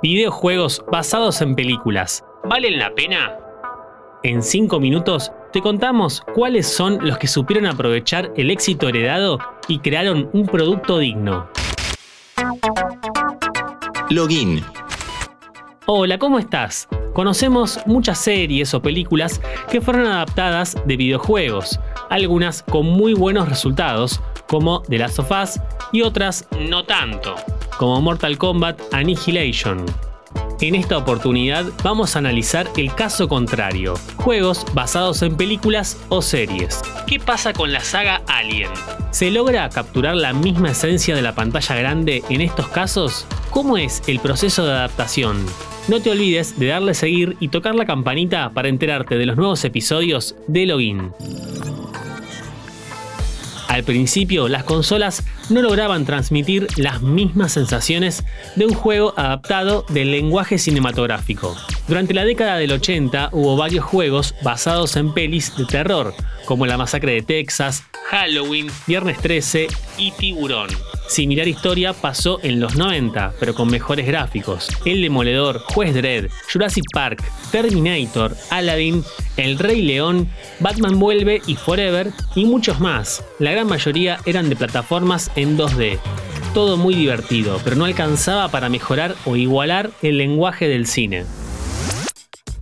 [0.00, 2.24] Videojuegos basados en películas.
[2.44, 3.36] ¿Valen la pena?
[4.22, 9.80] En 5 minutos te contamos cuáles son los que supieron aprovechar el éxito heredado y
[9.80, 11.48] crearon un producto digno.
[14.10, 14.64] Login.
[15.86, 16.86] Hola, ¿cómo estás?
[17.12, 24.20] Conocemos muchas series o películas que fueron adaptadas de videojuegos, algunas con muy buenos resultados,
[24.46, 25.60] como The Last of Us,
[25.90, 27.34] y otras no tanto,
[27.78, 29.86] como Mortal Kombat Annihilation.
[30.60, 36.82] En esta oportunidad vamos a analizar el caso contrario, juegos basados en películas o series.
[37.06, 38.70] ¿Qué pasa con la saga Alien?
[39.12, 43.24] ¿Se logra capturar la misma esencia de la pantalla grande en estos casos?
[43.50, 45.46] ¿Cómo es el proceso de adaptación?
[45.86, 49.64] No te olvides de darle seguir y tocar la campanita para enterarte de los nuevos
[49.64, 51.12] episodios de Login.
[53.78, 58.24] Al principio, las consolas no lograban transmitir las mismas sensaciones
[58.56, 61.56] de un juego adaptado del lenguaje cinematográfico.
[61.86, 66.12] Durante la década del 80 hubo varios juegos basados en pelis de terror,
[66.44, 70.70] como La Masacre de Texas, Halloween, Viernes 13 y Tiburón.
[71.08, 74.68] Similar historia pasó en los 90, pero con mejores gráficos.
[74.84, 79.02] El Demoledor, Juez Dredd, Jurassic Park, Terminator, Aladdin,
[79.38, 80.28] El Rey León,
[80.60, 83.24] Batman Vuelve y Forever y muchos más.
[83.38, 85.98] La gran mayoría eran de plataformas en 2D.
[86.52, 91.24] Todo muy divertido, pero no alcanzaba para mejorar o igualar el lenguaje del cine.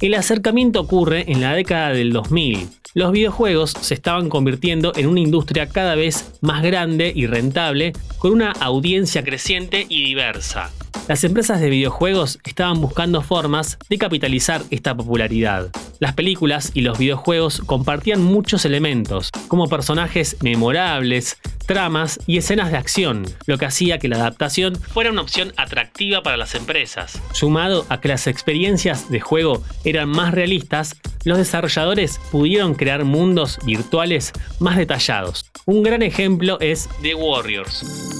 [0.00, 2.68] El acercamiento ocurre en la década del 2000.
[2.96, 8.32] Los videojuegos se estaban convirtiendo en una industria cada vez más grande y rentable, con
[8.32, 10.72] una audiencia creciente y diversa.
[11.06, 15.70] Las empresas de videojuegos estaban buscando formas de capitalizar esta popularidad.
[15.98, 22.76] Las películas y los videojuegos compartían muchos elementos, como personajes memorables, tramas y escenas de
[22.76, 27.20] acción, lo que hacía que la adaptación fuera una opción atractiva para las empresas.
[27.32, 33.58] Sumado a que las experiencias de juego eran más realistas, los desarrolladores pudieron crear mundos
[33.64, 35.50] virtuales más detallados.
[35.64, 38.15] Un gran ejemplo es The Warriors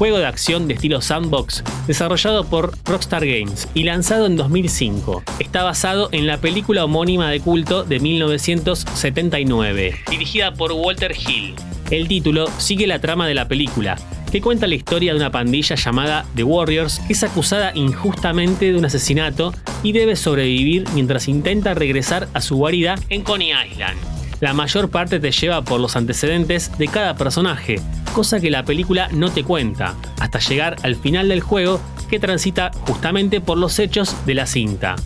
[0.00, 5.22] juego de acción de estilo sandbox desarrollado por Rockstar Games y lanzado en 2005.
[5.38, 11.54] Está basado en la película homónima de culto de 1979, dirigida por Walter Hill.
[11.90, 13.98] El título sigue la trama de la película,
[14.32, 18.78] que cuenta la historia de una pandilla llamada The Warriors que es acusada injustamente de
[18.78, 24.09] un asesinato y debe sobrevivir mientras intenta regresar a su guarida en Coney Island.
[24.40, 27.78] La mayor parte te lleva por los antecedentes de cada personaje,
[28.14, 31.78] cosa que la película no te cuenta, hasta llegar al final del juego
[32.08, 34.96] que transita justamente por los hechos de la cinta.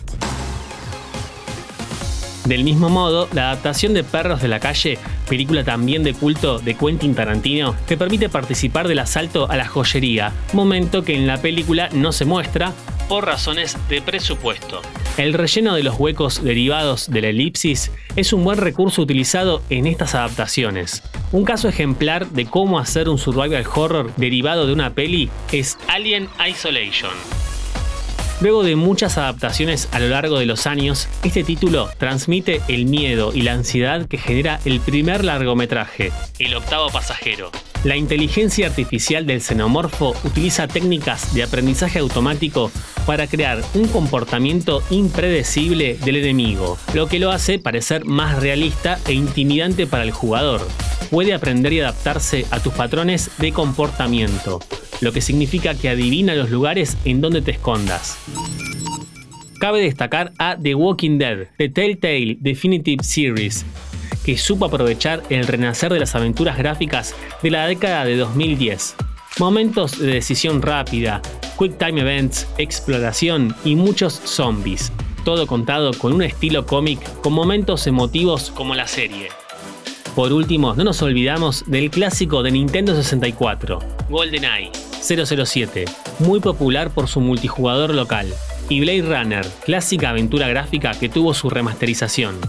[2.45, 6.75] Del mismo modo, la adaptación de Perros de la Calle, película también de culto de
[6.75, 11.89] Quentin Tarantino, te permite participar del asalto a la joyería, momento que en la película
[11.91, 12.71] no se muestra
[13.09, 14.81] por razones de presupuesto.
[15.17, 19.87] El relleno de los huecos derivados de la elipsis es un buen recurso utilizado en
[19.87, 21.03] estas adaptaciones.
[21.31, 26.27] Un caso ejemplar de cómo hacer un survival horror derivado de una peli es Alien
[26.45, 27.13] Isolation.
[28.41, 33.31] Luego de muchas adaptaciones a lo largo de los años, este título transmite el miedo
[33.33, 37.51] y la ansiedad que genera el primer largometraje, El octavo pasajero.
[37.85, 42.71] La inteligencia artificial del xenomorfo utiliza técnicas de aprendizaje automático
[43.05, 49.13] para crear un comportamiento impredecible del enemigo, lo que lo hace parecer más realista e
[49.13, 50.67] intimidante para el jugador.
[51.11, 54.59] Puede aprender y adaptarse a tus patrones de comportamiento,
[55.01, 58.17] lo que significa que adivina los lugares en donde te escondas.
[59.59, 63.63] Cabe destacar a The Walking Dead, The Telltale Definitive Series,
[64.25, 67.13] que supo aprovechar el renacer de las aventuras gráficas
[67.43, 68.95] de la década de 2010.
[69.37, 71.21] Momentos de decisión rápida,
[71.59, 74.91] quick time events, exploración y muchos zombies.
[75.23, 79.29] Todo contado con un estilo cómic con momentos emotivos como la serie.
[80.15, 84.71] Por último, no nos olvidamos del clásico de Nintendo 64, GoldenEye
[85.01, 85.85] 007,
[86.19, 88.33] muy popular por su multijugador local,
[88.69, 92.39] y Blade Runner, clásica aventura gráfica que tuvo su remasterización.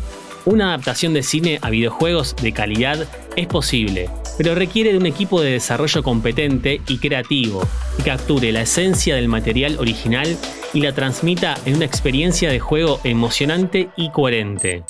[0.47, 4.09] Una adaptación de cine a videojuegos de calidad es posible,
[4.39, 7.67] pero requiere de un equipo de desarrollo competente y creativo
[7.97, 10.39] que capture la esencia del material original
[10.73, 14.85] y la transmita en una experiencia de juego emocionante y coherente.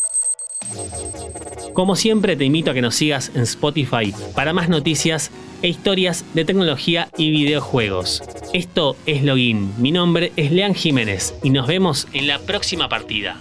[1.73, 5.31] Como siempre te invito a que nos sigas en Spotify para más noticias
[5.63, 8.23] e historias de tecnología y videojuegos.
[8.53, 13.41] Esto es Login, mi nombre es Lean Jiménez y nos vemos en la próxima partida.